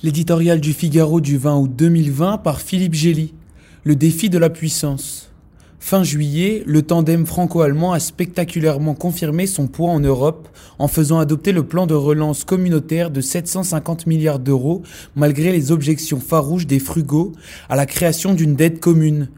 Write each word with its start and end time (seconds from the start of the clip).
L'éditorial 0.00 0.60
du 0.60 0.74
Figaro 0.74 1.20
du 1.20 1.38
20 1.38 1.56
août 1.56 1.72
2020 1.74 2.38
par 2.38 2.60
Philippe 2.60 2.94
Gély. 2.94 3.34
Le 3.82 3.96
défi 3.96 4.30
de 4.30 4.38
la 4.38 4.48
puissance. 4.48 5.32
Fin 5.80 6.04
juillet, 6.04 6.62
le 6.66 6.82
tandem 6.82 7.26
franco-allemand 7.26 7.92
a 7.92 7.98
spectaculairement 7.98 8.94
confirmé 8.94 9.48
son 9.48 9.66
poids 9.66 9.90
en 9.90 9.98
Europe 9.98 10.46
en 10.78 10.86
faisant 10.86 11.18
adopter 11.18 11.50
le 11.50 11.64
plan 11.64 11.88
de 11.88 11.94
relance 11.94 12.44
communautaire 12.44 13.10
de 13.10 13.20
750 13.20 14.06
milliards 14.06 14.38
d'euros 14.38 14.84
malgré 15.16 15.50
les 15.50 15.72
objections 15.72 16.20
farouches 16.20 16.68
des 16.68 16.78
frugaux 16.78 17.32
à 17.68 17.74
la 17.74 17.84
création 17.84 18.34
d'une 18.34 18.54
dette 18.54 18.78
commune. 18.78 19.30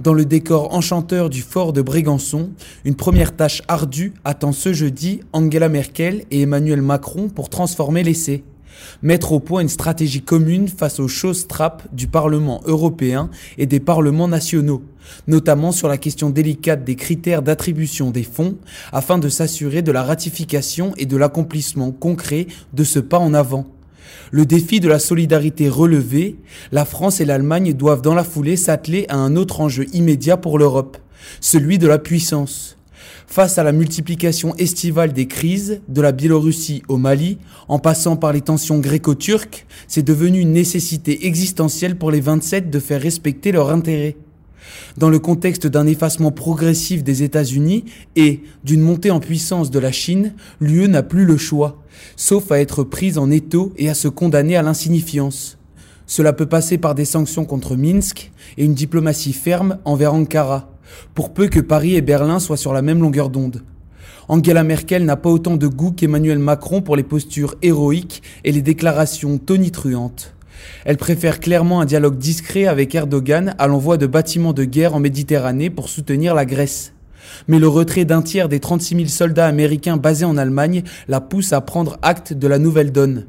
Dans 0.00 0.14
le 0.14 0.24
décor 0.24 0.74
enchanteur 0.74 1.30
du 1.30 1.42
fort 1.42 1.72
de 1.72 1.80
Brégançon, 1.80 2.50
une 2.84 2.96
première 2.96 3.36
tâche 3.36 3.62
ardue 3.68 4.14
attend 4.24 4.50
ce 4.50 4.72
jeudi 4.72 5.20
Angela 5.32 5.68
Merkel 5.68 6.24
et 6.32 6.42
Emmanuel 6.42 6.82
Macron 6.82 7.28
pour 7.28 7.50
transformer 7.50 8.02
l'essai 8.02 8.42
mettre 9.02 9.32
au 9.32 9.40
point 9.40 9.60
une 9.60 9.68
stratégie 9.68 10.22
commune 10.22 10.68
face 10.68 11.00
aux 11.00 11.08
choses 11.08 11.46
trappes 11.46 11.82
du 11.92 12.06
Parlement 12.06 12.60
européen 12.64 13.30
et 13.56 13.66
des 13.66 13.80
parlements 13.80 14.28
nationaux, 14.28 14.82
notamment 15.26 15.72
sur 15.72 15.88
la 15.88 15.98
question 15.98 16.30
délicate 16.30 16.84
des 16.84 16.96
critères 16.96 17.42
d'attribution 17.42 18.10
des 18.10 18.22
fonds, 18.22 18.56
afin 18.92 19.18
de 19.18 19.28
s'assurer 19.28 19.82
de 19.82 19.92
la 19.92 20.02
ratification 20.02 20.92
et 20.96 21.06
de 21.06 21.16
l'accomplissement 21.16 21.92
concret 21.92 22.46
de 22.72 22.84
ce 22.84 22.98
pas 22.98 23.18
en 23.18 23.34
avant. 23.34 23.66
Le 24.30 24.44
défi 24.44 24.80
de 24.80 24.88
la 24.88 24.98
solidarité 24.98 25.68
relevé, 25.68 26.36
la 26.72 26.84
France 26.84 27.20
et 27.20 27.24
l'Allemagne 27.24 27.72
doivent 27.72 28.02
dans 28.02 28.14
la 28.14 28.24
foulée 28.24 28.56
s'atteler 28.56 29.06
à 29.08 29.16
un 29.16 29.36
autre 29.36 29.60
enjeu 29.60 29.86
immédiat 29.92 30.36
pour 30.36 30.58
l'Europe, 30.58 30.98
celui 31.40 31.78
de 31.78 31.86
la 31.86 31.98
puissance. 31.98 32.77
Face 33.26 33.58
à 33.58 33.62
la 33.62 33.72
multiplication 33.72 34.54
estivale 34.56 35.12
des 35.12 35.26
crises, 35.26 35.80
de 35.88 36.00
la 36.00 36.12
Biélorussie 36.12 36.82
au 36.88 36.96
Mali, 36.96 37.38
en 37.68 37.78
passant 37.78 38.16
par 38.16 38.32
les 38.32 38.40
tensions 38.40 38.78
gréco-turques, 38.78 39.66
c'est 39.86 40.02
devenu 40.02 40.40
une 40.40 40.52
nécessité 40.52 41.26
existentielle 41.26 41.96
pour 41.96 42.10
les 42.10 42.20
27 42.20 42.70
de 42.70 42.78
faire 42.78 43.00
respecter 43.02 43.52
leurs 43.52 43.70
intérêts. 43.70 44.16
Dans 44.96 45.10
le 45.10 45.18
contexte 45.18 45.66
d'un 45.66 45.86
effacement 45.86 46.32
progressif 46.32 47.04
des 47.04 47.22
États-Unis 47.22 47.84
et 48.16 48.42
d'une 48.64 48.80
montée 48.80 49.10
en 49.10 49.20
puissance 49.20 49.70
de 49.70 49.78
la 49.78 49.92
Chine, 49.92 50.34
l'UE 50.60 50.88
n'a 50.88 51.02
plus 51.02 51.24
le 51.24 51.36
choix, 51.36 51.82
sauf 52.16 52.50
à 52.50 52.60
être 52.60 52.84
prise 52.84 53.18
en 53.18 53.30
étau 53.30 53.72
et 53.76 53.88
à 53.88 53.94
se 53.94 54.08
condamner 54.08 54.56
à 54.56 54.62
l'insignifiance. 54.62 55.57
Cela 56.08 56.32
peut 56.32 56.46
passer 56.46 56.78
par 56.78 56.94
des 56.94 57.04
sanctions 57.04 57.44
contre 57.44 57.76
Minsk 57.76 58.32
et 58.56 58.64
une 58.64 58.72
diplomatie 58.72 59.34
ferme 59.34 59.76
envers 59.84 60.14
Ankara 60.14 60.70
pour 61.14 61.34
peu 61.34 61.48
que 61.48 61.60
Paris 61.60 61.96
et 61.96 62.00
Berlin 62.00 62.40
soient 62.40 62.56
sur 62.56 62.72
la 62.72 62.80
même 62.80 63.02
longueur 63.02 63.28
d'onde. 63.28 63.62
Angela 64.26 64.64
Merkel 64.64 65.04
n'a 65.04 65.16
pas 65.16 65.28
autant 65.28 65.56
de 65.56 65.66
goût 65.66 65.92
qu'Emmanuel 65.92 66.38
Macron 66.38 66.80
pour 66.80 66.96
les 66.96 67.02
postures 67.02 67.56
héroïques 67.60 68.22
et 68.44 68.52
les 68.52 68.62
déclarations 68.62 69.36
tonitruantes. 69.36 70.34
Elle 70.86 70.96
préfère 70.96 71.40
clairement 71.40 71.82
un 71.82 71.84
dialogue 71.84 72.16
discret 72.16 72.66
avec 72.66 72.94
Erdogan 72.94 73.54
à 73.58 73.66
l'envoi 73.66 73.98
de 73.98 74.06
bâtiments 74.06 74.54
de 74.54 74.64
guerre 74.64 74.94
en 74.94 75.00
Méditerranée 75.00 75.68
pour 75.68 75.90
soutenir 75.90 76.34
la 76.34 76.46
Grèce. 76.46 76.94
Mais 77.48 77.58
le 77.58 77.68
retrait 77.68 78.06
d'un 78.06 78.22
tiers 78.22 78.48
des 78.48 78.60
36 78.60 78.96
000 78.96 79.08
soldats 79.08 79.46
américains 79.46 79.98
basés 79.98 80.24
en 80.24 80.38
Allemagne 80.38 80.84
la 81.06 81.20
pousse 81.20 81.52
à 81.52 81.60
prendre 81.60 81.98
acte 82.00 82.32
de 82.32 82.48
la 82.48 82.58
nouvelle 82.58 82.92
donne. 82.92 83.26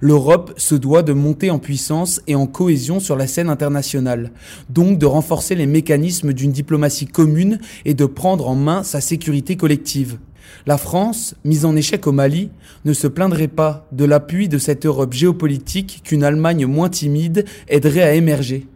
L'Europe 0.00 0.54
se 0.56 0.74
doit 0.74 1.02
de 1.02 1.12
monter 1.12 1.50
en 1.50 1.58
puissance 1.58 2.20
et 2.26 2.34
en 2.34 2.46
cohésion 2.46 3.00
sur 3.00 3.16
la 3.16 3.26
scène 3.26 3.48
internationale, 3.48 4.32
donc 4.68 4.98
de 4.98 5.06
renforcer 5.06 5.54
les 5.54 5.66
mécanismes 5.66 6.32
d'une 6.32 6.52
diplomatie 6.52 7.06
commune 7.06 7.58
et 7.84 7.94
de 7.94 8.06
prendre 8.06 8.48
en 8.48 8.54
main 8.54 8.82
sa 8.82 9.00
sécurité 9.00 9.56
collective. 9.56 10.18
La 10.66 10.78
France, 10.78 11.34
mise 11.44 11.64
en 11.64 11.76
échec 11.76 12.06
au 12.06 12.12
Mali, 12.12 12.50
ne 12.84 12.92
se 12.92 13.06
plaindrait 13.06 13.48
pas 13.48 13.86
de 13.92 14.04
l'appui 14.04 14.48
de 14.48 14.58
cette 14.58 14.86
Europe 14.86 15.12
géopolitique 15.12 16.02
qu'une 16.04 16.24
Allemagne 16.24 16.66
moins 16.66 16.88
timide 16.88 17.44
aiderait 17.68 18.02
à 18.02 18.14
émerger. 18.14 18.66